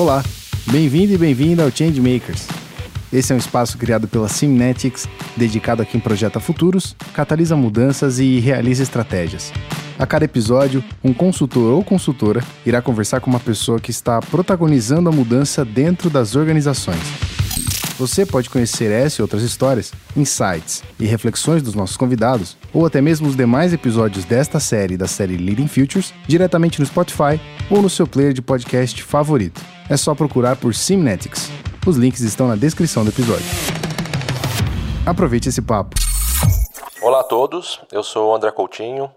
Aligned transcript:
Olá, 0.00 0.24
bem-vindo 0.72 1.12
e 1.12 1.18
bem-vinda 1.18 1.62
ao 1.62 1.70
Changemakers. 1.70 2.48
Esse 3.12 3.34
é 3.34 3.36
um 3.36 3.38
espaço 3.38 3.76
criado 3.76 4.08
pela 4.08 4.30
Simnetics, 4.30 5.06
dedicado 5.36 5.82
a 5.82 5.84
quem 5.84 6.00
projeta 6.00 6.40
futuros, 6.40 6.96
catalisa 7.12 7.54
mudanças 7.54 8.18
e 8.18 8.38
realiza 8.38 8.82
estratégias. 8.82 9.52
A 9.98 10.06
cada 10.06 10.24
episódio, 10.24 10.82
um 11.04 11.12
consultor 11.12 11.74
ou 11.74 11.84
consultora 11.84 12.42
irá 12.64 12.80
conversar 12.80 13.20
com 13.20 13.28
uma 13.28 13.38
pessoa 13.38 13.78
que 13.78 13.90
está 13.90 14.22
protagonizando 14.22 15.10
a 15.10 15.12
mudança 15.12 15.66
dentro 15.66 16.08
das 16.08 16.34
organizações. 16.34 17.02
Você 17.98 18.24
pode 18.24 18.48
conhecer 18.48 18.90
essa 18.90 19.20
e 19.20 19.22
outras 19.22 19.42
histórias, 19.42 19.92
insights 20.16 20.82
e 20.98 21.04
reflexões 21.04 21.62
dos 21.62 21.74
nossos 21.74 21.98
convidados, 21.98 22.56
ou 22.72 22.86
até 22.86 23.02
mesmo 23.02 23.28
os 23.28 23.36
demais 23.36 23.74
episódios 23.74 24.24
desta 24.24 24.58
série 24.58 24.96
da 24.96 25.06
série 25.06 25.36
Leading 25.36 25.68
Futures, 25.68 26.14
diretamente 26.26 26.80
no 26.80 26.86
Spotify 26.86 27.38
ou 27.68 27.82
no 27.82 27.90
seu 27.90 28.06
player 28.06 28.32
de 28.32 28.40
podcast 28.40 29.02
favorito. 29.02 29.60
É 29.90 29.96
só 29.96 30.14
procurar 30.14 30.54
por 30.54 30.72
Simnetics. 30.72 31.50
Os 31.84 31.96
links 31.96 32.20
estão 32.20 32.46
na 32.46 32.54
descrição 32.54 33.02
do 33.02 33.10
episódio. 33.10 33.44
Aproveite 35.04 35.48
esse 35.48 35.60
papo. 35.60 35.96
Olá 37.02 37.22
a 37.22 37.24
todos, 37.24 37.80
eu 37.90 38.04
sou 38.04 38.30
o 38.30 38.36
André 38.36 38.52
Coutinho, 38.52 39.10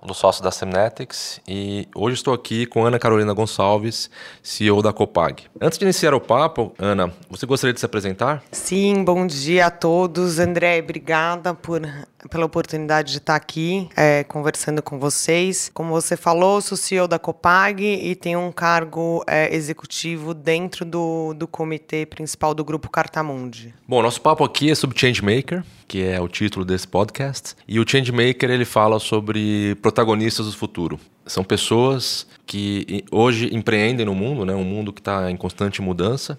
um 0.00 0.06
dos 0.06 0.18
sócios 0.18 0.40
da 0.40 0.52
Semnetics 0.52 1.40
e 1.48 1.88
hoje 1.96 2.14
estou 2.14 2.32
aqui 2.32 2.64
com 2.64 2.86
Ana 2.86 2.96
Carolina 2.96 3.32
Gonçalves, 3.32 4.08
CEO 4.40 4.80
da 4.80 4.92
Copag. 4.92 5.42
Antes 5.60 5.80
de 5.80 5.84
iniciar 5.84 6.14
o 6.14 6.20
papo, 6.20 6.72
Ana, 6.78 7.12
você 7.28 7.44
gostaria 7.44 7.74
de 7.74 7.80
se 7.80 7.86
apresentar? 7.86 8.40
Sim, 8.52 9.02
bom 9.02 9.26
dia 9.26 9.66
a 9.66 9.70
todos. 9.70 10.38
André, 10.38 10.78
obrigada 10.78 11.54
por, 11.54 11.82
pela 12.28 12.44
oportunidade 12.44 13.12
de 13.12 13.18
estar 13.18 13.36
aqui 13.36 13.88
é, 13.96 14.24
conversando 14.24 14.82
com 14.82 14.98
vocês. 14.98 15.70
Como 15.72 15.90
você 15.90 16.16
falou, 16.16 16.60
sou 16.60 16.76
CEO 16.76 17.08
da 17.08 17.18
Copag 17.18 17.82
e 17.82 18.14
tenho 18.14 18.40
um 18.40 18.52
cargo 18.52 19.24
é, 19.26 19.54
executivo 19.54 20.34
dentro 20.34 20.84
do, 20.84 21.32
do 21.34 21.46
comitê 21.46 22.04
principal 22.04 22.52
do 22.54 22.64
Grupo 22.64 22.90
Cartamundi. 22.90 23.74
Bom, 23.88 24.02
nosso 24.02 24.20
papo 24.20 24.44
aqui 24.44 24.70
é 24.70 24.74
sobre 24.74 24.98
Changemaker, 24.98 25.64
que 25.88 26.02
é 26.02 26.20
o 26.20 26.28
título 26.28 26.64
desse 26.64 26.86
podcast. 26.86 27.54
E 27.66 27.80
o 27.80 27.88
Changemaker 27.88 28.50
ele 28.50 28.64
fala 28.64 28.98
sobre 28.98 29.76
protagonistas 29.76 30.46
do 30.46 30.52
futuro. 30.52 30.98
São 31.26 31.44
pessoas 31.44 32.26
que 32.46 33.04
hoje 33.10 33.54
empreendem 33.54 34.04
no 34.04 34.14
mundo, 34.14 34.44
né? 34.44 34.54
um 34.54 34.64
mundo 34.64 34.92
que 34.92 35.00
está 35.00 35.30
em 35.30 35.36
constante 35.36 35.80
mudança. 35.80 36.38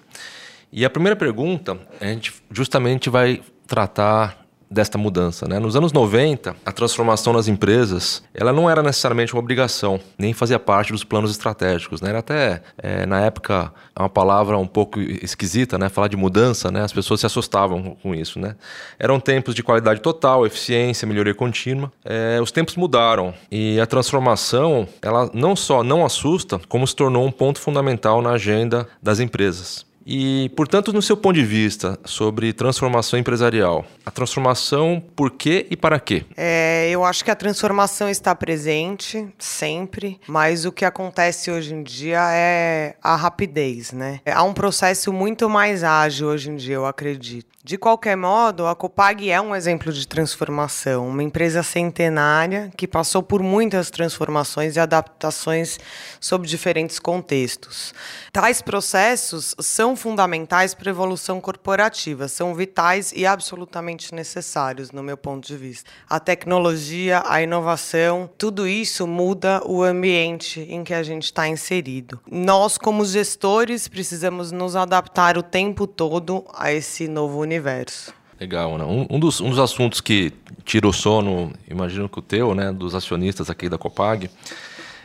E 0.72 0.86
a 0.86 0.90
primeira 0.90 1.16
pergunta, 1.16 1.78
a 2.00 2.06
gente 2.06 2.34
justamente 2.50 3.10
vai 3.10 3.42
tratar 3.68 4.41
desta 4.72 4.98
mudança. 4.98 5.46
Né? 5.48 5.60
Nos 5.60 5.76
anos 5.76 5.92
90, 5.92 6.56
a 6.66 6.72
transformação 6.72 7.34
nas 7.34 7.50
empresas 7.50 8.24
ela 8.34 8.54
não 8.54 8.70
era 8.70 8.82
necessariamente 8.82 9.34
uma 9.34 9.40
obrigação, 9.40 10.00
nem 10.18 10.34
fazia 10.34 10.58
parte 10.58 10.94
dos 10.94 11.04
planos 11.04 11.30
estratégicos. 11.30 12.02
Né? 12.02 12.10
Era 12.10 12.20
até, 12.20 12.62
é, 12.78 13.06
na 13.06 13.20
época, 13.20 13.72
uma 14.00 14.10
palavra 14.10 14.58
um 14.58 14.66
pouco 14.66 15.00
esquisita, 15.00 15.78
né? 15.78 15.90
falar 15.90 16.08
de 16.08 16.16
mudança, 16.16 16.72
né? 16.72 16.82
as 16.82 16.94
pessoas 16.94 17.20
se 17.20 17.26
assustavam 17.26 17.98
com 18.02 18.16
isso. 18.16 18.40
Né? 18.40 18.56
Eram 18.98 19.20
tempos 19.20 19.54
de 19.54 19.62
qualidade 19.62 20.00
total, 20.00 20.46
eficiência, 20.46 21.06
melhoria 21.06 21.36
contínua. 21.36 21.92
É, 22.06 22.40
os 22.42 22.52
tempos 22.52 22.78
mudaram 22.78 23.34
e 23.52 23.80
a 23.80 23.86
transformação 23.86 24.88
ela 25.02 25.30
não 25.34 25.56
só 25.56 25.84
não 25.84 26.06
assusta, 26.06 26.60
como 26.70 26.88
se 26.88 26.96
tornou 26.96 27.26
um 27.26 27.32
ponto 27.32 27.60
fundamental 27.60 28.22
na 28.22 28.32
agenda 28.32 28.88
das 29.02 29.20
empresas. 29.20 29.91
E, 30.06 30.50
portanto, 30.56 30.92
no 30.92 31.02
seu 31.02 31.16
ponto 31.16 31.36
de 31.36 31.44
vista 31.44 32.00
sobre 32.06 32.54
transformação 32.54 33.20
empresarial, 33.20 33.86
a 34.06 34.12
transformação 34.12 35.02
por 35.16 35.32
quê 35.32 35.68
e 35.70 35.78
para 35.78 36.00
quê? 36.00 36.26
É, 36.36 36.90
eu 36.90 37.04
acho 37.04 37.24
que 37.24 37.32
a 37.32 37.36
transformação 37.36 38.10
está 38.10 38.34
presente 38.34 39.28
sempre, 39.38 40.20
mas 40.28 40.66
o 40.66 40.72
que 40.72 40.86
acontece 40.86 41.52
hoje 41.52 41.74
em 41.74 41.84
dia 41.84 42.20
é 42.32 42.96
a 43.02 43.16
rapidez, 43.16 43.92
né? 43.92 44.20
Há 44.26 44.44
um 44.44 44.54
processo 44.54 45.14
muito 45.14 45.50
mais 45.50 45.84
ágil 45.84 46.28
hoje 46.28 46.50
em 46.50 46.56
dia, 46.56 46.76
eu 46.76 46.86
acredito. 46.86 47.52
De 47.64 47.78
qualquer 47.78 48.18
modo, 48.18 48.66
a 48.66 48.76
Copag 48.76 49.30
é 49.30 49.40
um 49.40 49.56
exemplo 49.56 49.94
de 49.94 50.08
transformação, 50.08 51.08
uma 51.08 51.22
empresa 51.22 51.62
centenária 51.62 52.72
que 52.76 52.88
passou 52.88 53.22
por 53.22 53.44
muitas 53.44 53.92
transformações 53.92 54.76
e 54.76 54.80
adaptações 54.80 55.80
sob 56.20 56.48
diferentes 56.48 56.98
contextos. 56.98 57.94
Tais 58.34 58.64
processos 58.64 59.54
são 59.60 59.96
fundamentais 59.96 60.74
para 60.74 60.90
a 60.90 60.94
evolução 60.94 61.40
corporativa, 61.40 62.28
são 62.28 62.56
vitais 62.56 63.14
e 63.16 63.28
absolutamente 63.28 64.12
necessários, 64.16 64.90
no 64.90 65.04
meu 65.04 65.16
ponto 65.16 65.46
de 65.46 65.56
vista. 65.56 65.88
A 66.10 66.20
tecnologia, 66.20 67.22
a 67.28 67.44
inovação, 67.44 68.28
tudo 68.40 68.68
isso 68.68 69.06
muda 69.06 69.62
o 69.68 69.84
ambiente 69.84 70.62
em 70.62 70.84
que 70.84 70.96
a 70.96 71.04
gente 71.04 71.26
está 71.26 71.48
inserido. 71.48 72.20
Nós, 72.28 72.76
como 72.80 73.06
gestores, 73.06 73.88
precisamos 73.88 74.52
nos 74.52 74.76
adaptar 74.76 75.38
o 75.38 75.44
tempo 75.44 75.86
todo 75.86 76.44
a 76.56 76.74
esse 76.74 77.08
novo 77.08 77.38
universo 77.38 77.51
universo. 77.52 78.14
Legal, 78.40 78.78
né? 78.78 78.86
Um, 78.86 79.06
um, 79.10 79.20
dos, 79.20 79.40
um 79.42 79.50
dos 79.50 79.60
assuntos 79.60 80.02
que 80.02 80.34
tira 80.64 80.88
o 80.88 80.94
sono, 80.94 81.54
imagino 81.70 82.10
que 82.10 82.18
o 82.18 82.22
teu, 82.22 82.56
né, 82.56 82.72
dos 82.72 82.96
acionistas 82.96 83.50
aqui 83.50 83.70
da 83.70 83.78
Copag, 83.78 84.30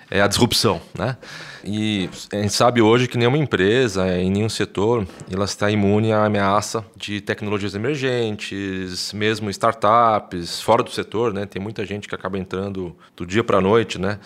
é 0.08 0.22
a 0.22 0.26
disrupção, 0.28 0.80
né? 0.96 1.16
E 1.64 2.08
a 2.32 2.36
gente 2.36 2.52
sabe 2.52 2.80
hoje 2.80 3.08
que 3.08 3.18
nenhuma 3.18 3.36
empresa, 3.36 4.06
em 4.16 4.30
nenhum 4.30 4.48
setor, 4.48 5.06
ela 5.30 5.44
está 5.44 5.68
imune 5.68 6.12
à 6.12 6.24
ameaça 6.24 6.84
de 6.96 7.20
tecnologias 7.20 7.74
emergentes, 7.74 9.12
mesmo 9.12 9.50
startups, 9.50 10.60
fora 10.60 10.84
do 10.84 10.90
setor, 10.90 11.34
né? 11.34 11.44
Tem 11.44 11.60
muita 11.60 11.84
gente 11.84 12.08
que 12.08 12.14
acaba 12.14 12.38
entrando 12.38 12.96
do 13.16 13.26
dia 13.26 13.42
para 13.42 13.58
a 13.58 13.60
noite, 13.60 13.98
né? 13.98 14.20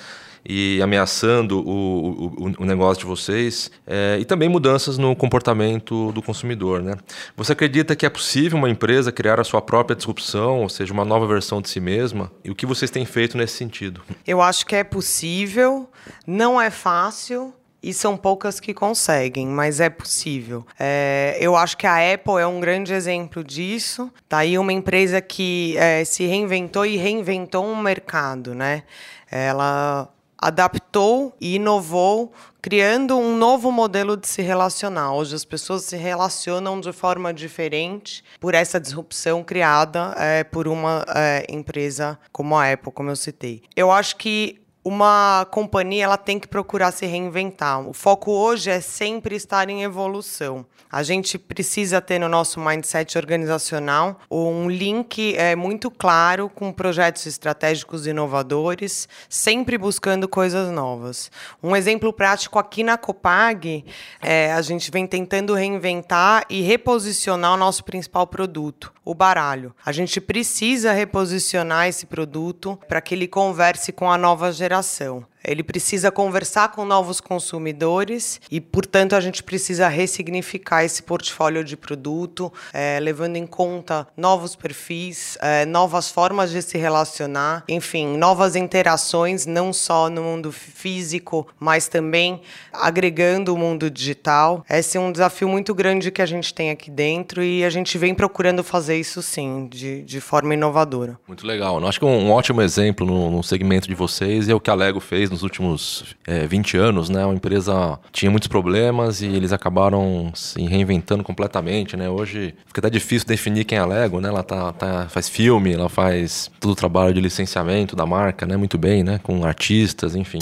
E 0.44 0.80
ameaçando 0.82 1.60
o, 1.60 2.34
o, 2.36 2.52
o 2.58 2.64
negócio 2.64 3.00
de 3.00 3.06
vocês, 3.06 3.70
é, 3.86 4.18
e 4.20 4.24
também 4.24 4.48
mudanças 4.48 4.98
no 4.98 5.14
comportamento 5.14 6.12
do 6.12 6.22
consumidor. 6.22 6.82
Né? 6.82 6.96
Você 7.36 7.52
acredita 7.52 7.94
que 7.94 8.06
é 8.06 8.10
possível 8.10 8.58
uma 8.58 8.70
empresa 8.70 9.12
criar 9.12 9.40
a 9.40 9.44
sua 9.44 9.60
própria 9.60 9.96
disrupção, 9.96 10.62
ou 10.62 10.68
seja, 10.68 10.92
uma 10.92 11.04
nova 11.04 11.26
versão 11.26 11.60
de 11.60 11.68
si 11.68 11.80
mesma? 11.80 12.30
E 12.44 12.50
o 12.50 12.54
que 12.54 12.66
vocês 12.66 12.90
têm 12.90 13.04
feito 13.04 13.36
nesse 13.36 13.54
sentido? 13.54 14.02
Eu 14.26 14.40
acho 14.40 14.66
que 14.66 14.74
é 14.74 14.84
possível, 14.84 15.88
não 16.26 16.60
é 16.60 16.70
fácil, 16.70 17.54
e 17.82 17.94
são 17.94 18.16
poucas 18.16 18.60
que 18.60 18.74
conseguem, 18.74 19.46
mas 19.46 19.80
é 19.80 19.88
possível. 19.88 20.66
É, 20.78 21.36
eu 21.40 21.56
acho 21.56 21.76
que 21.76 21.86
a 21.86 22.12
Apple 22.12 22.38
é 22.38 22.46
um 22.46 22.60
grande 22.60 22.92
exemplo 22.92 23.42
disso. 23.42 24.12
Tá 24.28 24.38
aí 24.38 24.58
uma 24.58 24.72
empresa 24.72 25.20
que 25.20 25.76
é, 25.78 26.04
se 26.04 26.26
reinventou 26.26 26.84
e 26.84 26.96
reinventou 26.96 27.64
um 27.64 27.80
mercado, 27.80 28.54
né? 28.54 28.82
Ela 29.30 30.08
adaptou 30.40 31.36
e 31.40 31.56
inovou, 31.56 32.32
criando 32.62 33.16
um 33.16 33.36
novo 33.36 33.70
modelo 33.70 34.16
de 34.16 34.26
se 34.26 34.42
relacionar. 34.42 35.12
Hoje 35.12 35.34
as 35.34 35.44
pessoas 35.44 35.84
se 35.84 35.96
relacionam 35.96 36.80
de 36.80 36.92
forma 36.92 37.32
diferente 37.32 38.24
por 38.38 38.54
essa 38.54 38.80
disrupção 38.80 39.44
criada 39.44 40.14
é, 40.16 40.44
por 40.44 40.66
uma 40.66 41.04
é, 41.14 41.46
empresa 41.48 42.18
como 42.32 42.56
a 42.56 42.72
Apple, 42.72 42.92
como 42.92 43.10
eu 43.10 43.16
citei. 43.16 43.62
Eu 43.76 43.90
acho 43.90 44.16
que 44.16 44.60
uma 44.84 45.46
companhia 45.50 46.04
ela 46.04 46.16
tem 46.16 46.38
que 46.38 46.48
procurar 46.48 46.90
se 46.92 47.06
reinventar. 47.06 47.86
O 47.86 47.92
foco 47.92 48.32
hoje 48.32 48.70
é 48.70 48.80
sempre 48.80 49.36
estar 49.36 49.68
em 49.68 49.82
evolução. 49.82 50.64
A 50.90 51.04
gente 51.04 51.38
precisa 51.38 52.00
ter 52.00 52.18
no 52.18 52.28
nosso 52.28 52.58
mindset 52.58 53.16
organizacional 53.16 54.18
um 54.28 54.68
link 54.68 55.36
é, 55.36 55.54
muito 55.54 55.88
claro 55.88 56.48
com 56.48 56.72
projetos 56.72 57.26
estratégicos 57.26 58.08
inovadores, 58.08 59.08
sempre 59.28 59.78
buscando 59.78 60.26
coisas 60.26 60.68
novas. 60.72 61.30
Um 61.62 61.76
exemplo 61.76 62.12
prático 62.12 62.58
aqui 62.58 62.82
na 62.82 62.98
Copag, 62.98 63.84
é, 64.20 64.52
a 64.52 64.60
gente 64.62 64.90
vem 64.90 65.06
tentando 65.06 65.54
reinventar 65.54 66.44
e 66.50 66.60
reposicionar 66.60 67.54
o 67.54 67.56
nosso 67.56 67.84
principal 67.84 68.26
produto, 68.26 68.92
o 69.04 69.14
baralho. 69.14 69.72
A 69.86 69.92
gente 69.92 70.20
precisa 70.20 70.92
reposicionar 70.92 71.86
esse 71.86 72.06
produto 72.06 72.76
para 72.88 73.00
que 73.00 73.14
ele 73.14 73.28
converse 73.28 73.92
com 73.92 74.10
a 74.10 74.18
nova 74.18 74.50
geração 74.50 74.79
geração. 74.80 75.29
Ele 75.44 75.62
precisa 75.62 76.10
conversar 76.10 76.70
com 76.72 76.84
novos 76.84 77.20
consumidores 77.20 78.40
e, 78.50 78.60
portanto, 78.60 79.14
a 79.14 79.20
gente 79.20 79.42
precisa 79.42 79.88
ressignificar 79.88 80.84
esse 80.84 81.02
portfólio 81.02 81.64
de 81.64 81.76
produto, 81.76 82.52
é, 82.72 82.98
levando 83.00 83.36
em 83.36 83.46
conta 83.46 84.06
novos 84.16 84.54
perfis, 84.54 85.38
é, 85.40 85.64
novas 85.64 86.10
formas 86.10 86.50
de 86.50 86.60
se 86.62 86.76
relacionar, 86.76 87.64
enfim, 87.68 88.16
novas 88.16 88.54
interações, 88.54 89.46
não 89.46 89.72
só 89.72 90.10
no 90.10 90.22
mundo 90.22 90.52
físico, 90.52 91.46
mas 91.58 91.88
também 91.88 92.42
agregando 92.72 93.54
o 93.54 93.58
mundo 93.58 93.90
digital. 93.90 94.64
Esse 94.68 94.98
é 94.98 95.00
um 95.00 95.10
desafio 95.10 95.48
muito 95.48 95.74
grande 95.74 96.10
que 96.10 96.22
a 96.22 96.26
gente 96.26 96.52
tem 96.52 96.70
aqui 96.70 96.90
dentro 96.90 97.42
e 97.42 97.64
a 97.64 97.70
gente 97.70 97.96
vem 97.96 98.14
procurando 98.14 98.62
fazer 98.62 98.98
isso 98.98 99.22
sim, 99.22 99.68
de, 99.70 100.02
de 100.02 100.20
forma 100.20 100.54
inovadora. 100.54 101.18
Muito 101.26 101.46
legal. 101.46 101.84
Acho 101.86 101.98
que 101.98 102.04
um 102.04 102.30
ótimo 102.30 102.60
exemplo 102.60 103.06
no, 103.06 103.30
no 103.30 103.42
segmento 103.42 103.88
de 103.88 103.94
vocês 103.94 104.48
é 104.48 104.54
o 104.54 104.60
que 104.60 104.70
a 104.70 104.74
Lego 104.74 105.00
fez 105.00 105.29
nos 105.30 105.42
últimos 105.42 106.16
é, 106.26 106.46
20 106.46 106.76
anos, 106.76 107.08
né? 107.08 107.24
A 107.24 107.32
empresa 107.32 107.98
tinha 108.12 108.30
muitos 108.30 108.48
problemas 108.48 109.22
e 109.22 109.26
eles 109.26 109.52
acabaram 109.52 110.32
se 110.34 110.60
reinventando 110.62 111.22
completamente, 111.22 111.96
né? 111.96 112.08
Hoje 112.08 112.54
fica 112.66 112.80
até 112.80 112.90
difícil 112.90 113.26
definir 113.26 113.64
quem 113.64 113.78
é 113.78 113.80
a 113.80 113.86
Lego, 113.86 114.20
né? 114.20 114.28
Ela 114.28 114.42
tá, 114.42 114.72
tá, 114.72 115.08
faz 115.08 115.28
filme, 115.28 115.72
ela 115.72 115.88
faz 115.88 116.50
todo 116.58 116.72
o 116.72 116.76
trabalho 116.76 117.14
de 117.14 117.20
licenciamento 117.20 117.96
da 117.96 118.04
marca, 118.04 118.46
né? 118.46 118.56
Muito 118.56 118.76
bem, 118.76 119.02
né? 119.02 119.20
Com 119.22 119.44
artistas, 119.44 120.14
enfim. 120.14 120.40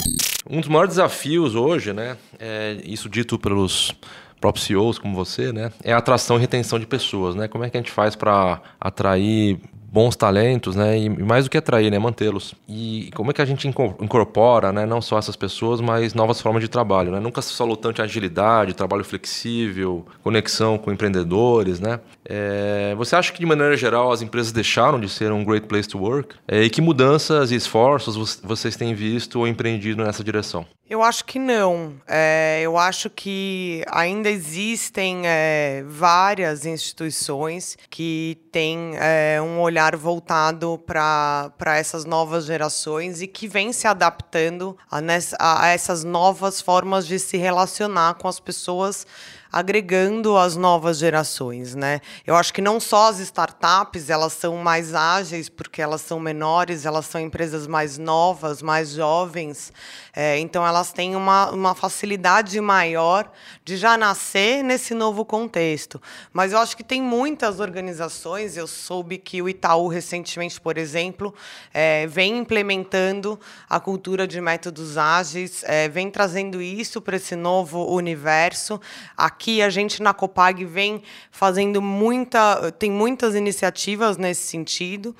Um 0.49 0.59
dos 0.59 0.69
maiores 0.69 0.95
desafios 0.95 1.53
hoje, 1.53 1.93
né, 1.93 2.17
é 2.39 2.77
isso 2.83 3.07
dito 3.07 3.37
pelos 3.37 3.93
próprios 4.41 4.65
CEOs 4.65 4.97
como 4.97 5.15
você, 5.15 5.51
né, 5.51 5.71
é 5.83 5.93
a 5.93 5.97
atração 5.97 6.37
e 6.37 6.39
retenção 6.39 6.79
de 6.79 6.87
pessoas, 6.87 7.35
né? 7.35 7.47
Como 7.47 7.63
é 7.63 7.69
que 7.69 7.77
a 7.77 7.79
gente 7.79 7.91
faz 7.91 8.15
para 8.15 8.61
atrair 8.79 9.59
bons 9.91 10.15
talentos, 10.15 10.75
né? 10.75 10.97
E 10.97 11.09
mais 11.09 11.45
do 11.45 11.49
que 11.49 11.57
atrair, 11.57 11.91
né? 11.91 11.97
Mantê-los. 11.97 12.53
E 12.67 13.09
como 13.15 13.31
é 13.31 13.33
que 13.33 13.41
a 13.41 13.45
gente 13.45 13.67
incorpora, 13.67 14.71
né? 14.71 14.85
Não 14.85 15.01
só 15.01 15.17
essas 15.17 15.35
pessoas, 15.35 15.81
mas 15.81 16.13
novas 16.13 16.39
formas 16.39 16.61
de 16.61 16.67
trabalho, 16.67 17.11
né? 17.11 17.19
Nunca 17.19 17.41
tanto 17.81 18.01
em 18.01 18.03
agilidade, 18.03 18.73
trabalho 18.73 19.03
flexível, 19.03 20.05
conexão 20.23 20.77
com 20.77 20.91
empreendedores, 20.91 21.79
né? 21.79 21.99
É, 22.25 22.93
você 22.95 23.15
acha 23.15 23.31
que, 23.33 23.39
de 23.39 23.45
maneira 23.45 23.75
geral, 23.75 24.11
as 24.11 24.21
empresas 24.21 24.51
deixaram 24.51 24.99
de 24.99 25.09
ser 25.09 25.31
um 25.31 25.43
great 25.43 25.67
place 25.67 25.87
to 25.87 25.97
work? 25.97 26.35
É, 26.47 26.63
e 26.63 26.69
que 26.69 26.81
mudanças 26.81 27.51
e 27.51 27.55
esforços 27.55 28.39
vocês 28.43 28.75
têm 28.75 28.93
visto 28.93 29.39
ou 29.39 29.47
empreendido 29.47 30.03
nessa 30.03 30.23
direção? 30.23 30.65
Eu 30.89 31.03
acho 31.03 31.23
que 31.23 31.37
não. 31.37 31.93
É, 32.07 32.61
eu 32.63 32.75
acho 32.75 33.11
que 33.11 33.85
ainda 33.91 34.27
existem 34.27 35.21
é, 35.23 35.83
várias 35.87 36.65
instituições 36.65 37.77
que 37.91 38.39
têm 38.51 38.93
é, 38.95 39.39
um 39.39 39.59
olhar 39.79 39.95
voltado 39.95 40.77
para 40.85 41.77
essas 41.77 42.03
novas 42.03 42.45
gerações 42.45 43.21
e 43.21 43.27
que 43.27 43.47
vem 43.47 43.71
se 43.71 43.87
adaptando 43.87 44.77
a, 44.91 44.99
nessa, 44.99 45.37
a 45.39 45.67
essas 45.69 46.03
novas 46.03 46.59
formas 46.59 47.07
de 47.07 47.17
se 47.17 47.37
relacionar 47.37 48.15
com 48.15 48.27
as 48.27 48.41
pessoas 48.41 49.07
agregando 49.51 50.37
as 50.37 50.55
novas 50.55 50.99
gerações, 50.99 51.73
né? 51.73 52.01
Eu 52.25 52.35
acho 52.35 52.53
que 52.53 52.61
não 52.61 52.79
só 52.79 53.09
as 53.09 53.19
startups, 53.19 54.09
elas 54.09 54.33
são 54.33 54.57
mais 54.57 54.93
ágeis 54.93 55.49
porque 55.49 55.81
elas 55.81 56.01
são 56.01 56.19
menores, 56.19 56.85
elas 56.85 57.05
são 57.07 57.19
empresas 57.19 57.65
mais 57.65 57.97
novas, 57.97 58.61
mais 58.61 58.91
jovens, 58.91 59.73
é, 60.15 60.37
então 60.39 60.65
elas 60.65 60.91
têm 60.91 61.15
uma, 61.15 61.49
uma 61.49 61.73
facilidade 61.73 62.59
maior 62.61 63.31
de 63.65 63.75
já 63.75 63.97
nascer 63.97 64.63
nesse 64.63 64.93
novo 64.93 65.25
contexto. 65.25 66.01
Mas 66.31 66.51
eu 66.51 66.59
acho 66.59 66.77
que 66.77 66.83
tem 66.83 67.01
muitas 67.01 67.59
organizações, 67.59 68.55
eu 68.55 68.67
soube 68.67 69.17
que 69.17 69.41
o 69.41 69.49
Itaú 69.49 69.87
recentemente, 69.87 70.61
por 70.61 70.77
exemplo, 70.77 71.33
é, 71.73 72.05
vem 72.05 72.37
implementando 72.37 73.39
a 73.67 73.79
cultura 73.79 74.27
de 74.27 74.39
métodos 74.39 74.97
ágeis, 74.97 75.63
é, 75.63 75.89
vem 75.89 76.11
trazendo 76.11 76.61
isso 76.61 77.01
para 77.01 77.15
esse 77.15 77.35
novo 77.35 77.91
universo. 77.91 78.79
Aqui 79.17 79.38
aqui 79.39 79.61
a 79.61 79.69
gente 79.69 80.03
na 80.03 80.13
Copag 80.13 80.65
vem 80.65 81.01
fazendo 81.31 81.81
muita, 81.81 82.73
tem 82.73 82.91
muitas 82.91 83.35
iniciativas 83.35 84.17
nesse 84.17 84.41
sentido. 84.41 85.15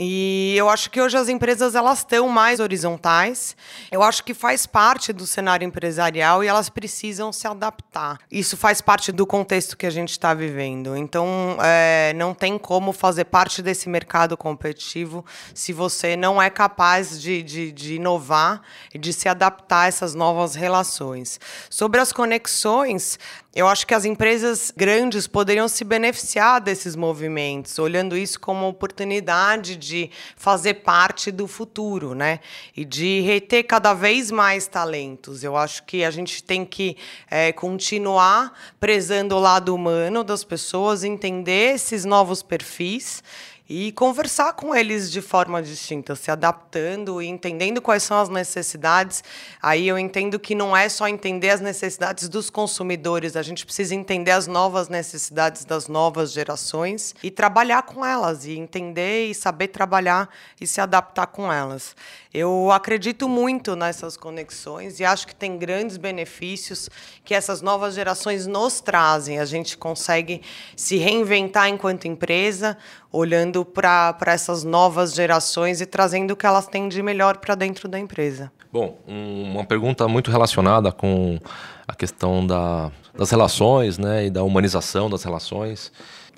E 0.00 0.54
eu 0.56 0.68
acho 0.70 0.90
que 0.92 1.00
hoje 1.00 1.16
as 1.16 1.28
empresas 1.28 1.74
elas 1.74 1.98
estão 1.98 2.28
mais 2.28 2.60
horizontais. 2.60 3.56
Eu 3.90 4.00
acho 4.00 4.22
que 4.22 4.32
faz 4.32 4.64
parte 4.64 5.12
do 5.12 5.26
cenário 5.26 5.66
empresarial 5.66 6.44
e 6.44 6.46
elas 6.46 6.68
precisam 6.68 7.32
se 7.32 7.48
adaptar. 7.48 8.20
Isso 8.30 8.56
faz 8.56 8.80
parte 8.80 9.10
do 9.10 9.26
contexto 9.26 9.76
que 9.76 9.86
a 9.86 9.90
gente 9.90 10.12
está 10.12 10.32
vivendo. 10.32 10.96
Então, 10.96 11.58
é, 11.60 12.12
não 12.14 12.32
tem 12.32 12.56
como 12.56 12.92
fazer 12.92 13.24
parte 13.24 13.60
desse 13.60 13.88
mercado 13.88 14.36
competitivo 14.36 15.24
se 15.52 15.72
você 15.72 16.14
não 16.14 16.40
é 16.40 16.48
capaz 16.48 17.20
de, 17.20 17.42
de, 17.42 17.72
de 17.72 17.94
inovar 17.96 18.62
e 18.94 18.98
de 18.98 19.12
se 19.12 19.28
adaptar 19.28 19.80
a 19.80 19.86
essas 19.88 20.14
novas 20.14 20.54
relações. 20.54 21.40
Sobre 21.68 22.00
as 22.00 22.12
conexões, 22.12 23.18
eu 23.52 23.66
acho 23.66 23.84
que 23.84 23.94
as 23.94 24.04
empresas 24.04 24.72
grandes 24.76 25.26
poderiam 25.26 25.66
se 25.66 25.82
beneficiar 25.82 26.60
desses 26.60 26.94
movimentos, 26.94 27.76
olhando 27.80 28.16
isso 28.16 28.38
como 28.38 28.68
oportunidade 28.68 29.74
de 29.74 29.87
fazer 30.36 30.74
parte 30.74 31.30
do 31.30 31.46
futuro, 31.46 32.14
né? 32.14 32.40
E 32.76 32.84
de 32.84 33.20
reter 33.20 33.64
cada 33.64 33.94
vez 33.94 34.30
mais 34.30 34.66
talentos. 34.66 35.42
Eu 35.44 35.56
acho 35.56 35.84
que 35.84 36.04
a 36.04 36.10
gente 36.10 36.42
tem 36.42 36.64
que 36.64 36.96
é, 37.30 37.52
continuar 37.52 38.52
prezando 38.80 39.34
o 39.36 39.40
lado 39.40 39.74
humano 39.74 40.24
das 40.24 40.44
pessoas, 40.44 41.04
entender 41.04 41.74
esses 41.74 42.04
novos 42.04 42.42
perfis 42.42 43.22
e 43.68 43.92
conversar 43.92 44.54
com 44.54 44.74
eles 44.74 45.12
de 45.12 45.20
forma 45.20 45.62
distinta, 45.62 46.16
se 46.16 46.30
adaptando 46.30 47.20
e 47.20 47.26
entendendo 47.26 47.82
quais 47.82 48.02
são 48.02 48.18
as 48.18 48.30
necessidades. 48.30 49.22
Aí 49.60 49.86
eu 49.86 49.98
entendo 49.98 50.38
que 50.38 50.54
não 50.54 50.74
é 50.74 50.88
só 50.88 51.06
entender 51.06 51.50
as 51.50 51.60
necessidades 51.60 52.28
dos 52.28 52.48
consumidores, 52.48 53.36
a 53.36 53.42
gente 53.42 53.66
precisa 53.66 53.94
entender 53.94 54.30
as 54.30 54.46
novas 54.46 54.88
necessidades 54.88 55.66
das 55.66 55.86
novas 55.86 56.32
gerações 56.32 57.14
e 57.22 57.30
trabalhar 57.30 57.82
com 57.82 58.04
elas, 58.04 58.46
e 58.46 58.56
entender 58.56 59.26
e 59.26 59.34
saber 59.34 59.68
trabalhar 59.68 60.30
e 60.58 60.66
se 60.66 60.80
adaptar 60.80 61.26
com 61.26 61.52
elas. 61.52 61.94
Eu 62.32 62.70
acredito 62.70 63.28
muito 63.28 63.74
nessas 63.74 64.16
conexões 64.16 65.00
e 65.00 65.04
acho 65.04 65.26
que 65.26 65.34
tem 65.34 65.58
grandes 65.58 65.96
benefícios 65.96 66.88
que 67.24 67.34
essas 67.34 67.62
novas 67.62 67.94
gerações 67.94 68.46
nos 68.46 68.80
trazem. 68.80 69.38
A 69.38 69.44
gente 69.44 69.76
consegue 69.76 70.42
se 70.76 70.96
reinventar 70.96 71.68
enquanto 71.68 72.06
empresa, 72.06 72.76
olhando 73.10 73.57
para 73.64 74.14
essas 74.26 74.64
novas 74.64 75.14
gerações 75.14 75.80
e 75.80 75.86
trazendo 75.86 76.32
o 76.32 76.36
que 76.36 76.46
elas 76.46 76.66
têm 76.66 76.88
de 76.88 77.02
melhor 77.02 77.38
para 77.38 77.54
dentro 77.54 77.88
da 77.88 77.98
empresa. 77.98 78.50
Bom, 78.72 78.98
uma 79.06 79.64
pergunta 79.64 80.06
muito 80.06 80.30
relacionada 80.30 80.92
com 80.92 81.38
a 81.86 81.94
questão 81.94 82.46
da, 82.46 82.90
das 83.16 83.30
relações 83.30 83.96
né, 83.96 84.26
e 84.26 84.30
da 84.30 84.42
humanização 84.42 85.08
das 85.08 85.22
relações. 85.24 85.90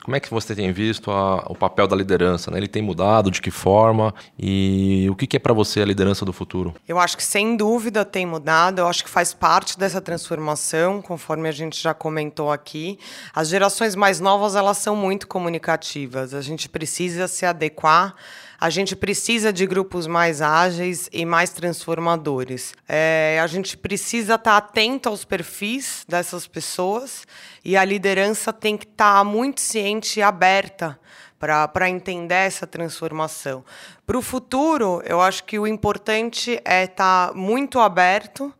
Como 0.04 0.16
é 0.16 0.20
que 0.20 0.30
você 0.30 0.54
tem 0.54 0.72
visto 0.72 1.10
a, 1.10 1.44
o 1.48 1.54
papel 1.54 1.86
da 1.86 1.94
liderança? 1.94 2.50
Né? 2.50 2.58
Ele 2.58 2.68
tem 2.68 2.82
mudado? 2.82 3.30
De 3.30 3.40
que 3.40 3.50
forma? 3.50 4.14
E 4.38 5.06
o 5.10 5.14
que, 5.14 5.26
que 5.26 5.36
é 5.36 5.40
para 5.40 5.52
você 5.52 5.82
a 5.82 5.84
liderança 5.84 6.24
do 6.24 6.32
futuro? 6.32 6.74
Eu 6.88 6.98
acho 6.98 7.16
que 7.16 7.22
sem 7.22 7.56
dúvida 7.56 8.04
tem 8.04 8.24
mudado. 8.24 8.80
Eu 8.80 8.86
acho 8.86 9.04
que 9.04 9.10
faz 9.10 9.34
parte 9.34 9.78
dessa 9.78 10.00
transformação, 10.00 11.02
conforme 11.02 11.48
a 11.48 11.52
gente 11.52 11.80
já 11.80 11.92
comentou 11.92 12.50
aqui. 12.50 12.98
As 13.34 13.48
gerações 13.48 13.94
mais 13.94 14.20
novas 14.20 14.56
elas 14.56 14.78
são 14.78 14.96
muito 14.96 15.26
comunicativas. 15.28 16.34
A 16.34 16.40
gente 16.40 16.68
precisa 16.68 17.28
se 17.28 17.44
adequar 17.44 18.14
a 18.60 18.68
gente 18.68 18.94
precisa 18.94 19.50
de 19.50 19.66
grupos 19.66 20.06
mais 20.06 20.42
ágeis 20.42 21.08
e 21.10 21.24
mais 21.24 21.48
transformadores. 21.48 22.74
É, 22.86 23.40
a 23.42 23.46
gente 23.46 23.74
precisa 23.74 24.34
estar 24.34 24.58
atento 24.58 25.08
aos 25.08 25.24
perfis 25.24 26.04
dessas 26.06 26.46
pessoas 26.46 27.26
e 27.64 27.74
a 27.74 27.82
liderança 27.82 28.52
tem 28.52 28.76
que 28.76 28.84
estar 28.84 29.24
muito 29.24 29.62
ciente 29.62 30.20
e 30.20 30.22
aberta 30.22 31.00
para 31.38 31.88
entender 31.88 32.34
essa 32.34 32.66
transformação. 32.66 33.64
Para 34.06 34.18
o 34.18 34.20
futuro, 34.20 35.02
eu 35.06 35.22
acho 35.22 35.44
que 35.44 35.58
o 35.58 35.66
importante 35.66 36.60
é 36.62 36.84
estar 36.84 37.32
muito 37.32 37.80
aberto 37.80 38.52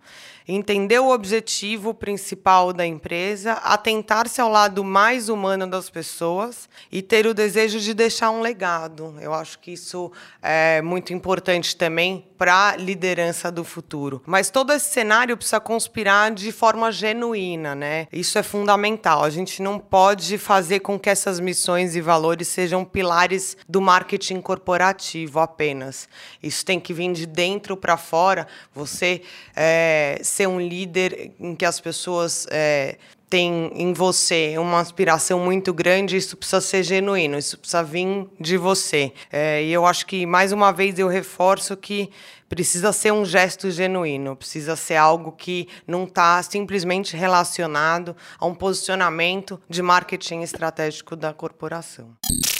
entender 0.51 0.99
o 0.99 1.11
objetivo 1.11 1.95
principal 1.95 2.73
da 2.73 2.87
empresa, 2.87 3.53
atentar-se 3.53 4.41
ao 4.41 4.51
lado 4.51 4.83
mais 4.83 5.29
humano 5.29 5.67
das 5.67 5.89
pessoas 5.89 6.69
e 6.91 7.03
ter 7.03 7.27
o 7.27 7.35
desejo 7.35 7.79
de 7.79 7.95
deixar 7.95 8.31
um 8.31 8.41
legado. 8.41 9.15
Eu 9.21 9.33
acho 9.33 9.59
que 9.59 9.73
isso 9.73 10.11
é 10.43 10.83
muito 10.83 11.13
importante 11.13 11.77
também 11.77 12.27
para 12.41 12.71
a 12.71 12.77
liderança 12.77 13.53
do 13.53 13.63
futuro. 13.63 14.23
Mas 14.25 14.49
todo 14.49 14.73
esse 14.73 14.91
cenário 14.91 15.37
precisa 15.37 15.61
conspirar 15.61 16.31
de 16.31 16.51
forma 16.51 16.91
genuína, 16.91 17.75
né? 17.75 18.07
Isso 18.11 18.39
é 18.39 18.43
fundamental. 18.43 19.23
A 19.23 19.29
gente 19.29 19.61
não 19.61 19.79
pode 19.79 20.39
fazer 20.39 20.81
com 20.81 20.99
que 20.99 21.11
essas 21.11 21.39
missões 21.39 21.95
e 21.95 22.01
valores 22.01 22.49
sejam 22.49 22.83
pilares 22.83 23.59
do 23.69 23.81
marketing 23.81 24.41
corporativo 24.41 25.39
apenas. 25.39 26.09
Isso 26.43 26.65
tem 26.65 26.81
que 26.81 26.95
vir 26.95 27.13
de 27.13 27.27
dentro 27.27 27.77
para 27.77 27.97
fora. 27.97 28.47
Você 28.75 29.21
é, 29.55 30.19
ser 30.41 30.47
um 30.47 30.59
líder 30.59 31.33
em 31.39 31.55
que 31.55 31.67
as 31.67 31.79
pessoas 31.79 32.47
é, 32.51 32.97
têm 33.31 33.71
em 33.75 33.93
você 33.93 34.57
uma 34.59 34.81
aspiração 34.81 35.39
muito 35.39 35.73
grande, 35.73 36.17
isso 36.17 36.37
precisa 36.37 36.61
ser 36.61 36.83
genuíno, 36.83 37.39
isso 37.39 37.57
precisa 37.57 37.83
vir 37.83 38.27
de 38.39 38.57
você. 38.57 39.13
É, 39.33 39.63
e 39.63 39.73
eu 39.73 39.87
acho 39.87 40.05
que, 40.05 40.27
mais 40.27 40.53
uma 40.53 40.73
vez, 40.73 40.99
eu 40.99 41.07
reforço 41.07 41.77
que 41.77 42.11
precisa 42.49 42.93
ser 42.93 43.13
um 43.13 43.25
gesto 43.25 43.71
genuíno, 43.71 44.35
precisa 44.35 44.75
ser 44.75 44.97
algo 44.97 45.31
que 45.31 45.69
não 45.87 46.03
está 46.03 46.43
simplesmente 46.43 47.17
relacionado 47.17 48.17
a 48.41 48.45
um 48.45 48.55
posicionamento 48.55 49.61
de 49.69 49.81
marketing 49.81 50.41
estratégico 50.41 51.15
da 51.15 51.33
corporação. 51.33 52.09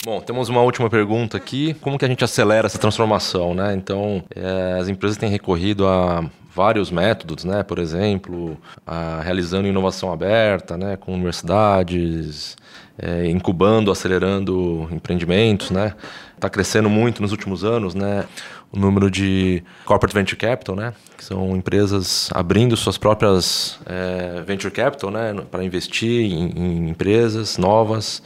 Bom, 0.05 0.21
temos 0.21 0.49
uma 0.49 0.63
última 0.63 0.89
pergunta 0.89 1.37
aqui. 1.37 1.75
Como 1.75 1.99
que 1.99 2.05
a 2.05 2.09
gente 2.09 2.23
acelera 2.23 2.67
essa 2.67 2.79
transformação, 2.79 3.53
né? 3.53 3.75
Então, 3.75 4.23
é, 4.35 4.79
as 4.81 4.89
empresas 4.89 5.19
têm 5.19 5.29
recorrido 5.29 5.87
a 5.87 6.25
vários 6.55 6.91
métodos, 6.91 7.45
né? 7.45 7.63
Por 7.63 7.79
exemplo, 7.79 8.57
a, 8.87 9.21
realizando 9.23 9.69
inovação 9.69 10.13
aberta, 10.13 10.60
né? 10.77 10.97
Com 10.97 11.15
universidades, 11.15 12.57
é, 12.99 13.27
incubando, 13.27 13.91
acelerando 13.91 14.89
empreendimentos, 14.91 15.71
né? 15.71 15.95
Está 16.35 16.49
crescendo 16.49 16.89
muito 16.89 17.23
nos 17.23 17.33
últimos 17.33 17.65
anos, 17.65 17.95
né? 17.95 18.25
O 18.73 18.79
número 18.79 19.11
de 19.11 19.63
corporate 19.85 20.15
venture 20.15 20.37
capital, 20.37 20.77
né? 20.77 20.93
Que 21.17 21.25
são 21.25 21.57
empresas 21.57 22.31
abrindo 22.33 22.77
suas 22.77 22.97
próprias 22.97 23.79
é, 23.87 24.43
venture 24.47 24.73
capital, 24.73 25.11
né? 25.11 25.35
Para 25.51 25.65
investir 25.65 26.33
em, 26.33 26.51
em 26.51 26.91
empresas 26.91 27.59
novas 27.59 28.23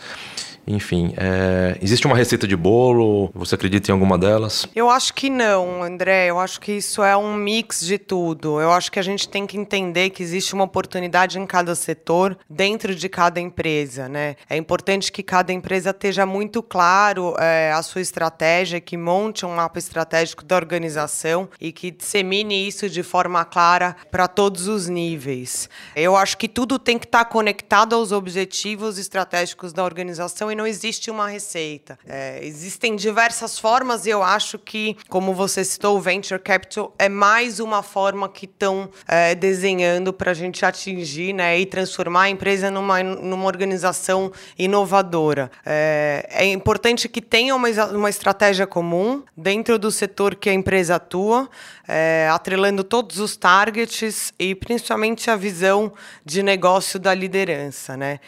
Enfim, 0.67 1.15
é, 1.17 1.79
existe 1.83 2.07
uma 2.07 2.17
receita 2.17 2.47
de 2.47 2.57
bolo? 2.57 3.31
Você 3.35 3.55
acredita 3.55 3.91
em 3.91 3.93
alguma 3.93 4.19
delas? 4.19 4.67
Eu 4.75 4.89
acho 4.91 5.13
que 5.15 5.29
não, 5.29 5.83
André. 5.83 6.27
Eu 6.27 6.39
acho 6.39 6.61
que 6.61 6.73
isso 6.73 7.03
é 7.03 7.17
um 7.17 7.35
mix 7.35 7.81
de 7.81 7.99
tudo. 7.99 8.61
Eu 8.61 8.73
acho 8.73 8.91
que 8.91 8.99
a 8.99 9.03
gente 9.03 9.29
tem 9.29 9.47
que 9.47 9.57
entender 9.57 10.11
que 10.11 10.23
existe 10.23 10.55
uma 10.55 10.65
oportunidade 10.65 11.39
em 11.39 11.47
cada 11.47 11.75
setor, 11.75 12.37
dentro 12.49 12.95
de 12.95 13.09
cada 13.09 13.41
empresa, 13.41 14.09
né? 14.09 14.37
É 14.49 14.57
importante 14.57 15.13
que 15.13 15.23
cada 15.23 15.53
empresa 15.53 15.91
esteja 15.91 16.25
muito 16.25 16.63
claro 16.63 17.35
é, 17.39 17.73
a 17.73 17.83
sua 17.83 18.01
estratégia, 18.01 18.81
que 18.81 18.97
monte 18.97 19.45
um 19.45 19.55
mapa 19.55 19.79
estratégico 19.79 20.45
da 20.45 20.57
organização 20.57 21.49
e 21.61 21.73
que 21.73 21.91
dissemine 21.91 22.67
isso 22.67 22.89
de 22.89 23.03
forma 23.03 23.45
clara 23.45 23.97
para 24.11 24.27
todos 24.27 24.69
os 24.69 24.89
níveis. 24.89 25.69
Eu 25.95 26.17
acho 26.17 26.39
que 26.39 26.49
tudo 26.49 26.79
tem 26.79 26.99
que 26.99 27.07
estar 27.07 27.25
tá 27.25 27.31
conectado 27.31 27.95
aos 27.95 28.13
objetivos 28.13 28.99
estratégicos 28.99 29.73
da 29.73 29.85
organização 29.85 30.51
e 30.55 30.57
não 30.57 30.67
existe 30.67 31.11
uma 31.11 31.29
receita. 31.29 31.99
É, 32.09 32.39
existem 32.43 32.95
diversas 32.95 33.59
formas 33.59 34.07
e 34.07 34.11
eu 34.11 34.23
acho 34.23 34.57
que, 34.57 34.97
como 35.09 35.35
você 35.35 35.65
citou, 35.65 35.97
o 35.97 36.01
Venture 36.01 36.41
Capital 36.41 36.95
é 36.97 37.09
mais 37.09 37.59
uma 37.59 37.83
forma 37.83 38.29
que 38.29 38.47
estão 38.47 38.89
é, 39.07 39.35
desenhando 39.35 40.13
para 40.13 40.31
a 40.31 40.35
gente 40.35 40.65
atingir 40.65 41.33
né, 41.33 41.59
e 41.59 41.67
transformar 41.67 42.23
a 42.23 42.31
empresa 42.31 42.71
numa, 42.71 43.03
numa 43.03 43.47
organização 43.47 44.33
inovadora. 44.57 45.51
É, 45.67 46.27
é 46.31 46.47
importante 46.47 47.09
que 47.09 47.21
tenha 47.21 47.55
uma, 47.55 47.69
uma 47.93 48.09
estratégia 48.09 48.67
comum 48.67 49.25
dentro 49.37 49.77
do 49.77 49.91
setor 49.91 50.37
que 50.37 50.49
a 50.49 50.55
empresa 50.55 50.97
atua, 50.97 51.51
é, 51.89 52.29
atrelando 52.31 52.85
todos 52.85 53.19
os 53.19 53.37
targets 53.37 54.33
e 54.39 54.55
principalmente 54.55 55.29
a 55.31 55.37
visão 55.37 55.93
de 56.25 56.45
negócio 56.45 57.01
da 57.01 57.13
liderança. 57.13 57.97
Né? 57.97 58.21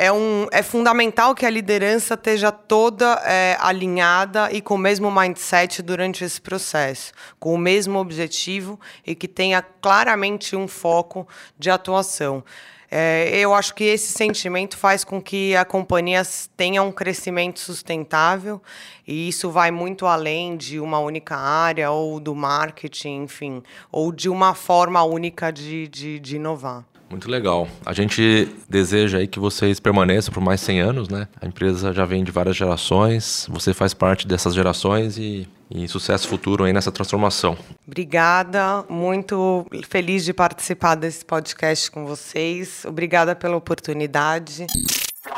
É, 0.00 0.10
um, 0.10 0.46
é 0.50 0.62
fundamental 0.62 1.34
que 1.34 1.44
a 1.44 1.50
liderança 1.50 2.14
esteja 2.14 2.50
toda 2.50 3.20
é, 3.22 3.58
alinhada 3.60 4.50
e 4.50 4.62
com 4.62 4.76
o 4.76 4.78
mesmo 4.78 5.10
mindset 5.10 5.82
durante 5.82 6.24
esse 6.24 6.40
processo, 6.40 7.12
com 7.38 7.52
o 7.52 7.58
mesmo 7.58 7.98
objetivo 7.98 8.80
e 9.06 9.14
que 9.14 9.28
tenha 9.28 9.60
claramente 9.60 10.56
um 10.56 10.66
foco 10.66 11.28
de 11.58 11.68
atuação. 11.68 12.42
É, 12.90 13.28
eu 13.38 13.52
acho 13.52 13.74
que 13.74 13.84
esse 13.84 14.10
sentimento 14.14 14.78
faz 14.78 15.04
com 15.04 15.20
que 15.20 15.54
a 15.54 15.66
companhia 15.66 16.22
tenha 16.56 16.82
um 16.82 16.90
crescimento 16.90 17.60
sustentável 17.60 18.60
e 19.06 19.28
isso 19.28 19.50
vai 19.50 19.70
muito 19.70 20.06
além 20.06 20.56
de 20.56 20.80
uma 20.80 20.98
única 20.98 21.36
área 21.36 21.90
ou 21.90 22.18
do 22.18 22.34
marketing, 22.34 23.24
enfim, 23.24 23.62
ou 23.92 24.10
de 24.10 24.30
uma 24.30 24.54
forma 24.54 25.02
única 25.04 25.52
de, 25.52 25.86
de, 25.88 26.18
de 26.18 26.36
inovar. 26.36 26.89
Muito 27.10 27.28
legal. 27.28 27.68
A 27.84 27.92
gente 27.92 28.48
deseja 28.68 29.18
aí 29.18 29.26
que 29.26 29.40
vocês 29.40 29.80
permaneçam 29.80 30.32
por 30.32 30.40
mais 30.40 30.60
100 30.60 30.80
anos, 30.80 31.08
né? 31.08 31.26
A 31.40 31.46
empresa 31.46 31.92
já 31.92 32.04
vem 32.04 32.22
de 32.22 32.30
várias 32.30 32.56
gerações, 32.56 33.48
você 33.50 33.74
faz 33.74 33.92
parte 33.92 34.28
dessas 34.28 34.54
gerações 34.54 35.18
e, 35.18 35.48
e 35.68 35.88
sucesso 35.88 36.28
futuro 36.28 36.62
aí 36.62 36.72
nessa 36.72 36.92
transformação. 36.92 37.58
Obrigada, 37.84 38.84
muito 38.88 39.66
feliz 39.88 40.24
de 40.24 40.32
participar 40.32 40.94
desse 40.94 41.24
podcast 41.24 41.90
com 41.90 42.06
vocês. 42.06 42.84
Obrigada 42.86 43.34
pela 43.34 43.56
oportunidade. 43.56 44.66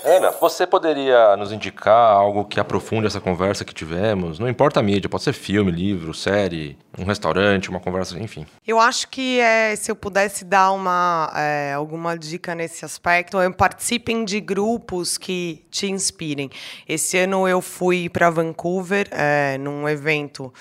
Ana, 0.04 0.32
você 0.32 0.66
poderia 0.66 1.36
nos 1.36 1.52
indicar 1.52 2.16
algo 2.16 2.44
que 2.44 2.58
aprofunde 2.58 3.06
essa 3.06 3.20
conversa 3.20 3.64
que 3.64 3.72
tivemos? 3.72 4.38
Não 4.38 4.48
importa 4.48 4.80
a 4.80 4.82
mídia, 4.82 5.08
pode 5.08 5.22
ser 5.22 5.32
filme, 5.32 5.70
livro, 5.70 6.12
série, 6.12 6.76
um 6.98 7.04
restaurante, 7.04 7.70
uma 7.70 7.78
conversa, 7.78 8.18
enfim. 8.18 8.44
Eu 8.66 8.80
acho 8.80 9.08
que 9.08 9.38
é, 9.38 9.76
se 9.76 9.90
eu 9.90 9.96
pudesse 9.96 10.44
dar 10.44 10.72
uma, 10.72 11.32
é, 11.36 11.72
alguma 11.72 12.18
dica 12.18 12.54
nesse 12.54 12.84
aspecto, 12.84 13.40
é, 13.40 13.48
participem 13.50 14.24
de 14.24 14.40
grupos 14.40 15.16
que 15.16 15.64
te 15.70 15.86
inspirem. 15.86 16.50
Esse 16.88 17.18
ano 17.18 17.46
eu 17.46 17.60
fui 17.60 18.08
para 18.08 18.28
Vancouver, 18.28 19.06
é, 19.12 19.56
num 19.58 19.88
evento 19.88 20.52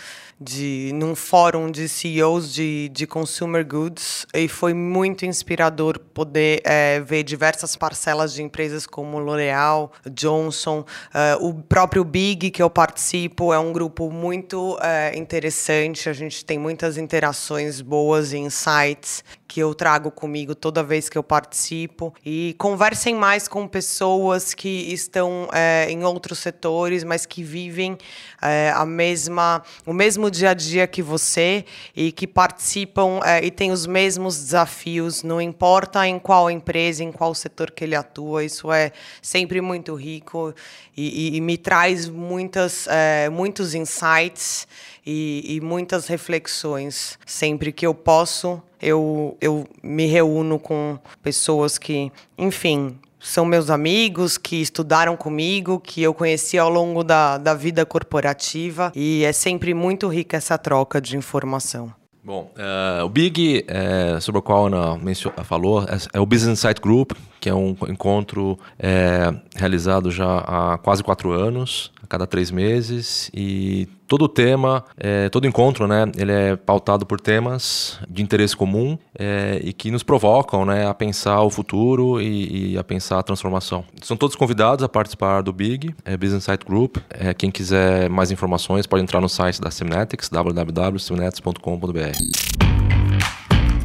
de 0.42 0.90
num 0.96 1.16
fórum 1.16 1.70
de 1.70 1.88
CEOs 1.88 2.52
de, 2.52 2.90
de 2.90 3.06
consumer 3.06 3.64
goods 3.64 4.26
e 4.34 4.48
foi 4.48 4.74
muito 4.74 5.24
inspirador 5.24 6.00
poder 6.00 6.62
é, 6.64 7.00
ver 7.00 7.22
diversas 7.22 7.76
parcelas 7.76 8.34
de 8.34 8.42
empresas 8.42 8.88
como 8.88 9.20
L'Oréal, 9.32 9.92
Johnson, 10.14 10.80
uh, 10.82 11.46
o 11.46 11.54
próprio 11.54 12.04
Big 12.04 12.52
que 12.52 12.62
eu 12.62 12.70
participo 12.70 13.54
é 13.54 13.60
um 13.60 13.72
grupo 13.72 14.12
muito 14.12 14.76
uh, 14.76 15.18
interessante. 15.18 16.10
A 16.10 16.14
gente 16.14 16.44
tem 16.44 16.60
muitas 16.60 16.98
interações 16.98 17.80
boas 17.80 18.34
e 18.34 18.38
insights 18.38 19.24
que 19.52 19.60
eu 19.60 19.76
trago 19.76 20.10
comigo 20.10 20.56
toda 20.56 20.82
vez 20.82 21.10
que 21.10 21.18
eu 21.18 21.24
participo. 21.24 22.14
E 22.26 22.56
conversem 22.58 23.14
mais 23.14 23.50
com 23.50 23.68
pessoas 23.68 24.54
que 24.54 24.94
estão 24.94 25.50
é, 25.52 25.88
em 25.90 26.06
outros 26.06 26.40
setores, 26.40 27.04
mas 27.04 27.26
que 27.26 27.44
vivem 27.44 27.98
é, 28.42 28.72
a 28.74 28.86
mesma, 28.86 29.62
o 29.86 29.92
mesmo 29.92 30.32
dia 30.32 30.52
a 30.52 30.54
dia 30.54 30.88
que 30.88 31.02
você 31.02 31.66
e 31.94 32.14
que 32.14 32.26
participam 32.26 33.20
é, 33.26 33.44
e 33.44 33.52
têm 33.52 33.74
os 33.74 33.86
mesmos 33.86 34.42
desafios, 34.42 35.22
não 35.22 35.42
importa 35.42 36.08
em 36.08 36.18
qual 36.18 36.50
empresa, 36.50 37.04
em 37.04 37.12
qual 37.12 37.36
setor 37.36 37.72
que 37.72 37.84
ele 37.84 37.94
atua, 37.94 38.46
isso 38.46 38.72
é 38.72 38.94
sempre 39.22 39.60
muito 39.60 39.94
rico 39.96 40.56
e, 40.96 41.34
e, 41.34 41.36
e 41.36 41.42
me 41.42 41.58
traz 41.58 42.08
muitas, 42.08 42.88
muitos 43.30 43.76
insights 43.76 44.66
e, 45.06 45.44
e 45.56 45.62
muitas 45.62 46.08
reflexões 46.08 47.18
sempre 47.26 47.72
que 47.72 47.86
eu 47.86 47.94
posso 47.94 48.62
eu, 48.82 49.38
eu 49.40 49.68
me 49.84 50.08
reúno 50.08 50.58
com 50.58 50.98
pessoas 51.22 51.78
que, 51.78 52.12
enfim, 52.38 52.98
são 53.20 53.46
meus 53.46 53.70
amigos, 53.70 54.38
que 54.38 54.56
estudaram 54.56 55.16
comigo, 55.16 55.80
que 55.80 56.02
eu 56.02 56.14
conheci 56.14 56.58
ao 56.58 56.70
longo 56.70 57.04
da, 57.04 57.38
da 57.38 57.54
vida 57.54 57.86
corporativa 57.86 58.92
e 58.96 59.24
é 59.24 59.32
sempre 59.32 59.74
muito 59.74 60.08
rica 60.08 60.38
essa 60.38 60.58
troca 60.58 61.00
de 61.00 61.16
informação. 61.16 61.94
Bom, 62.24 62.52
uh, 62.56 63.04
o 63.04 63.10
Big, 63.10 63.66
é, 63.68 64.20
sobre 64.20 64.40
o 64.40 64.42
qual 64.42 64.68
Ana 64.68 65.00
falou, 65.44 65.84
é, 65.84 65.98
é, 66.14 66.20
o 66.20 66.26
Business 66.26 66.60
Insight 66.60 66.80
Group, 66.80 67.14
que 67.42 67.50
é 67.50 67.56
um 67.56 67.76
encontro 67.90 68.58
é, 68.78 69.34
realizado 69.56 70.12
já 70.12 70.38
há 70.38 70.78
quase 70.78 71.04
quatro 71.04 71.32
anos, 71.32 71.92
a 72.02 72.06
cada 72.06 72.28
três 72.28 72.52
meses, 72.52 73.32
e 73.34 73.90
todo 74.08 74.30
tema, 74.30 74.86
é, 74.96 75.28
todo 75.28 75.48
encontro, 75.48 75.88
né, 75.88 76.04
ele 76.16 76.32
é 76.32 76.56
pautado 76.56 77.04
por 77.04 77.20
temas 77.20 78.00
de 78.08 78.22
interesse 78.22 78.56
comum 78.56 78.96
é, 79.18 79.60
e 79.64 79.74
que 79.74 79.90
nos 79.90 80.04
provocam, 80.04 80.66
né, 80.66 80.86
a 80.86 80.94
pensar 80.94 81.42
o 81.42 81.50
futuro 81.50 82.22
e, 82.22 82.74
e, 82.74 82.78
a 82.78 82.84
pensar 82.84 83.18
a 83.18 83.24
transformação. 83.24 83.84
São 84.04 84.16
todos 84.16 84.36
convidados 84.36 84.84
a 84.84 84.90
participar 84.90 85.42
do 85.42 85.52
Big, 85.52 85.96
é, 86.06 86.16
Business 86.16 86.44
Insight 86.44 86.64
Group. 86.64 86.98
É, 87.10 87.34
quem 87.34 87.50
quiser 87.50 88.08
mais 88.08 88.30
informações 88.30 88.86
pode 88.86 89.02
entrar 89.02 89.20
no 89.20 89.30
site 89.30 89.60
da 89.60 89.72
Simnetics, 89.72 90.30
www.simnetics.com.br. 90.30 92.18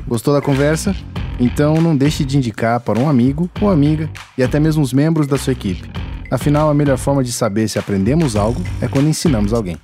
Gostou 0.07 0.35
da 0.35 0.43
conversa? 0.43 0.95
Então 1.39 1.81
não 1.81 1.97
deixe 1.97 2.25
de 2.25 2.37
indicar 2.37 2.81
para 2.81 2.99
um 2.99 3.09
amigo 3.09 3.49
ou 3.61 3.71
amiga 3.71 4.11
e 4.37 4.43
até 4.43 4.59
mesmo 4.59 4.83
os 4.83 4.93
membros 4.93 5.27
da 5.27 5.39
sua 5.39 5.53
equipe. 5.53 5.89
Afinal, 6.31 6.71
a 6.71 6.75
melhor 6.75 6.99
forma 6.99 7.23
de 7.23 7.31
saber 7.33 7.69
se 7.69 7.79
aprendemos 7.79 8.35
algo 8.37 8.63
é 8.81 8.89
quando 8.89 9.09
ensinamos 9.09 9.53
alguém. 9.53 9.77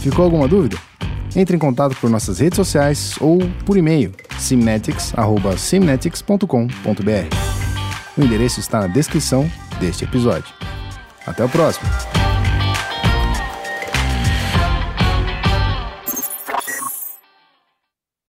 Ficou 0.00 0.24
alguma 0.24 0.48
dúvida? 0.48 0.76
Entre 1.34 1.56
em 1.56 1.58
contato 1.58 1.96
por 1.96 2.10
nossas 2.10 2.40
redes 2.40 2.56
sociais 2.56 3.14
ou 3.20 3.38
por 3.64 3.76
e-mail 3.76 4.12
simnetics@simnetics.com.br. 4.38 7.36
O 8.16 8.22
endereço 8.22 8.60
está 8.60 8.80
na 8.80 8.88
descrição 8.88 9.50
deste 9.80 10.04
episódio. 10.04 10.52
Até 11.26 11.44
o 11.44 11.48
próximo! 11.48 12.11